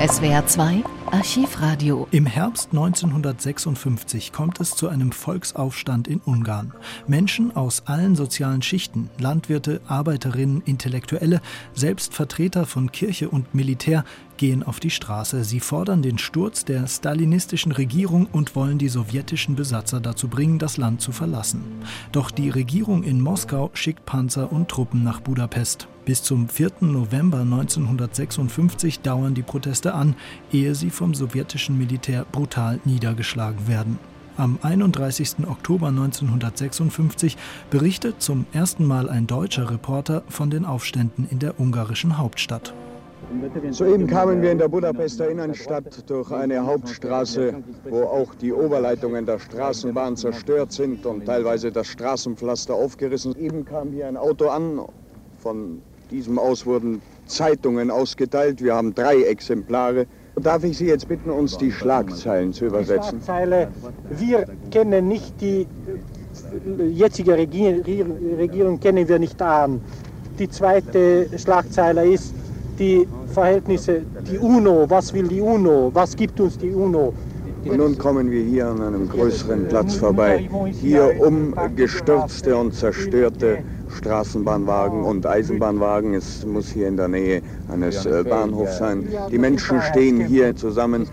[0.00, 2.08] SWR 2 Archivradio.
[2.10, 6.72] Im Herbst 1956 kommt es zu einem Volksaufstand in Ungarn.
[7.06, 11.42] Menschen aus allen sozialen Schichten, Landwirte, Arbeiterinnen, Intellektuelle,
[11.74, 14.06] selbst Vertreter von Kirche und Militär
[14.38, 15.44] gehen auf die Straße.
[15.44, 20.78] Sie fordern den Sturz der stalinistischen Regierung und wollen die sowjetischen Besatzer dazu bringen, das
[20.78, 21.62] Land zu verlassen.
[22.10, 25.88] Doch die Regierung in Moskau schickt Panzer und Truppen nach Budapest.
[26.06, 26.70] Bis zum 4.
[26.80, 30.14] November 1956 dauern die Proteste an,
[30.50, 33.98] ehe sie vom sowjetischen Militär brutal niedergeschlagen werden.
[34.38, 35.46] Am 31.
[35.46, 37.36] Oktober 1956
[37.68, 42.72] berichtet zum ersten Mal ein deutscher Reporter von den Aufständen in der ungarischen Hauptstadt.
[43.70, 49.38] Soeben kamen wir in der Budapester Innenstadt durch eine Hauptstraße, wo auch die Oberleitungen der
[49.38, 53.36] Straßenbahn zerstört sind und teilweise das Straßenpflaster aufgerissen.
[53.38, 54.80] Eben kam hier ein Auto an.
[55.38, 55.80] Von
[56.10, 58.62] diesem aus wurden Zeitungen ausgeteilt.
[58.62, 60.06] Wir haben drei Exemplare.
[60.36, 63.20] Darf ich Sie jetzt bitten, uns die Schlagzeilen zu übersetzen?
[63.22, 63.68] Schlagzeile,
[64.10, 65.66] wir kennen nicht die
[66.92, 67.82] jetzige Regierung,
[68.36, 69.80] Regierung kennen wir nicht an.
[70.38, 72.32] Die zweite Schlagzeile ist,
[72.78, 77.12] die Verhältnisse, die UNO, was will die UNO, was gibt uns die UNO.
[77.64, 80.48] Und nun kommen wir hier an einem größeren Platz vorbei.
[80.72, 83.58] Hier umgestürzte und zerstörte
[83.88, 86.14] Straßenbahnwagen und Eisenbahnwagen.
[86.14, 89.08] Es muss hier in der Nähe eines äh, Bahnhofs sein.
[89.30, 91.06] Die Menschen stehen hier zusammen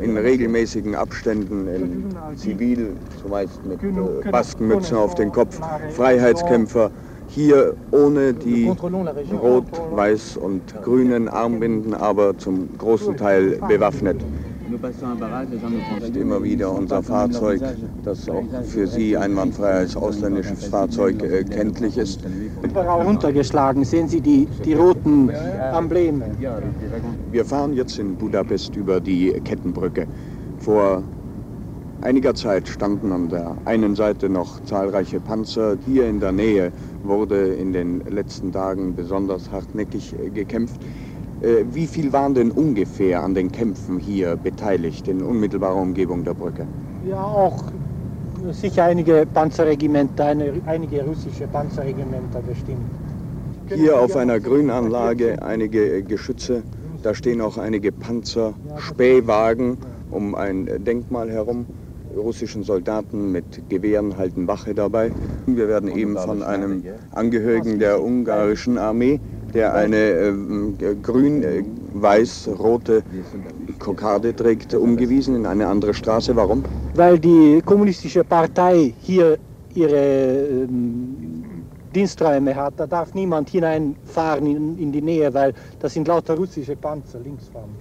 [0.00, 6.90] in regelmäßigen Abständen in Zivil, zumeist mit äh, Baskenmützen auf den Kopf, Freiheitskämpfer
[7.28, 14.20] hier ohne die rot, weiß und grünen Armbinden, aber zum großen Teil bewaffnet.
[16.00, 17.60] Ist immer wieder unser Fahrzeug,
[18.02, 22.20] das auch für Sie einwandfrei als ausländisches Fahrzeug äh, kenntlich ist.
[22.74, 26.26] Runtergeschlagen, sehen Sie die, die roten Embleme.
[27.30, 30.06] Wir fahren jetzt in Budapest über die Kettenbrücke.
[30.58, 31.02] Vor
[32.00, 35.76] einiger Zeit standen an der einen Seite noch zahlreiche Panzer.
[35.86, 36.72] Hier in der Nähe
[37.02, 40.80] wurde in den letzten Tagen besonders hartnäckig äh, gekämpft.
[41.44, 46.32] Äh, wie viel waren denn ungefähr an den Kämpfen hier beteiligt in unmittelbarer Umgebung der
[46.32, 46.66] Brücke?
[47.06, 47.64] Ja, auch
[48.52, 50.34] sicher einige Panzerregimenter,
[50.66, 52.86] einige russische Panzerregimenter bestimmt.
[53.68, 56.62] Hier auf einer Grünanlage einige Geschütze,
[57.02, 59.76] da stehen auch einige Panzer, Spähwagen
[60.10, 61.66] um ein Denkmal herum
[62.16, 65.10] russischen Soldaten mit Gewehren halten Wache dabei.
[65.46, 69.20] Wir werden eben von einem Angehörigen der ungarischen Armee,
[69.54, 70.34] der eine äh,
[71.02, 73.02] grün-weiß-rote
[73.78, 76.36] Kokarde trägt, umgewiesen in eine andere Straße.
[76.36, 76.64] Warum?
[76.94, 79.38] Weil die kommunistische Partei hier
[79.74, 81.44] ihre ähm,
[81.94, 82.74] Diensträume hat.
[82.76, 87.48] Da darf niemand hineinfahren in, in die Nähe, weil das sind lauter russische Panzer links
[87.48, 87.74] fahren.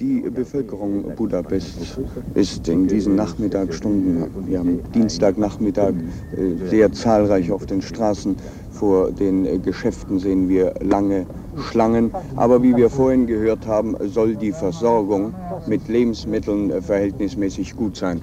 [0.00, 1.98] Die Bevölkerung Budapest
[2.34, 4.62] ist in diesen Nachmittagsstunden, wir
[4.94, 5.94] Dienstagnachmittag,
[6.36, 8.36] äh, sehr zahlreich auf den Straßen.
[8.70, 11.24] Vor den äh, Geschäften sehen wir lange
[11.70, 12.10] Schlangen.
[12.34, 15.32] Aber wie wir vorhin gehört haben, soll die Versorgung
[15.66, 18.20] mit Lebensmitteln äh, verhältnismäßig gut sein.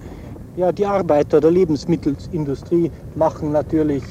[0.56, 4.04] Ja, die Arbeiter der Lebensmittelindustrie machen natürlich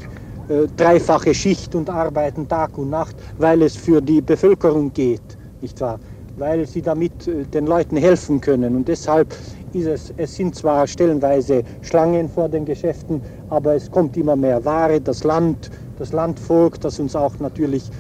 [0.77, 6.01] dreifache Schicht und arbeiten Tag und Nacht, weil es für die Bevölkerung geht, nicht wahr?
[6.37, 8.77] Weil sie damit äh, den Leuten helfen können.
[8.77, 9.35] Und deshalb
[9.73, 14.65] ist es, es sind zwar stellenweise Schlangen vor den Geschäften, aber es kommt immer mehr
[14.65, 15.01] Ware.
[15.01, 17.91] Das Land, das Landvolk, das uns auch natürlich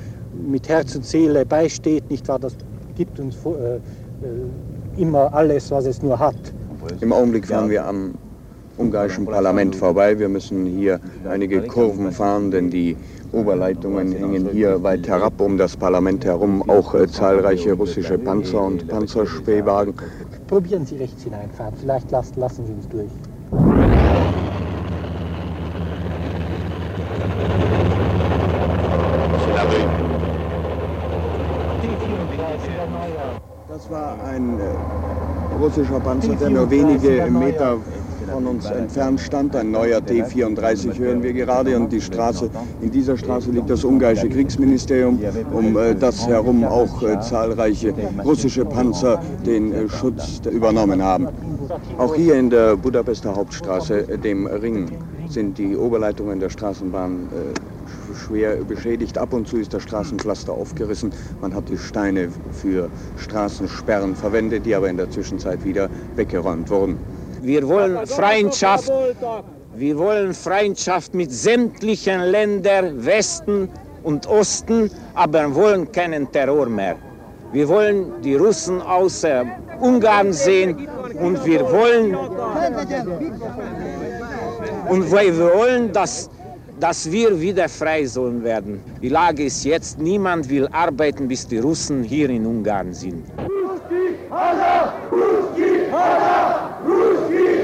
[0.46, 2.38] mit Herz und Seele beisteht, nicht wahr?
[2.38, 2.56] Das
[2.96, 3.80] gibt uns äh, äh,
[4.96, 6.36] immer alles, was es nur hat.
[7.00, 8.14] Im Augenblick fahren wir am
[8.82, 10.18] ungarischen Parlament vorbei.
[10.18, 12.96] Wir müssen hier einige Kurven fahren, denn die
[13.32, 18.88] Oberleitungen hängen hier weit herab um das Parlament herum, auch äh, zahlreiche russische Panzer und
[18.88, 19.94] Panzerspähwagen.
[20.48, 23.10] Probieren Sie rechts hineinfahren, vielleicht lassen, lassen Sie uns durch.
[33.68, 37.78] Das war ein äh, russischer Panzer, der nur wenige Meter
[38.32, 39.54] von uns entfernt stand.
[39.54, 42.50] Ein neuer T-34 hören wir gerade und die Straße,
[42.80, 45.20] in dieser Straße liegt das ungarische Kriegsministerium,
[45.52, 47.94] um äh, das herum auch äh, zahlreiche
[48.24, 51.28] russische Panzer den äh, Schutz übernommen haben.
[51.98, 54.90] Auch hier in der Budapester Hauptstraße, dem Ring,
[55.28, 57.28] sind die Oberleitungen der Straßenbahn
[58.26, 59.16] schwer beschädigt.
[59.16, 61.12] Ab und zu ist das Straßenpflaster aufgerissen.
[61.40, 66.98] Man hat die Steine für Straßensperren verwendet, die aber in der Zwischenzeit wieder weggeräumt wurden.
[67.42, 68.88] Wir wollen Freundschaft,
[69.74, 73.68] wir wollen Freundschaft mit sämtlichen Ländern, Westen
[74.04, 76.94] und Osten, aber wollen keinen Terror mehr.
[77.52, 79.44] Wir wollen die Russen außer
[79.80, 80.88] Ungarn sehen
[81.20, 82.14] und wir wollen
[84.88, 86.30] und wir wollen, dass,
[86.78, 88.80] dass wir wieder frei sollen werden.
[89.02, 93.24] Die Lage ist jetzt, niemand will arbeiten, bis die Russen hier in Ungarn sind.
[93.36, 94.94] Ruski, Hada!
[95.10, 96.78] Ruski, Hada!
[96.86, 97.11] Ruski,